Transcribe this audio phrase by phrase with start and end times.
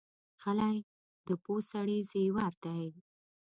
[0.41, 0.77] غلی،
[1.27, 2.85] د پوه سړي زیور دی.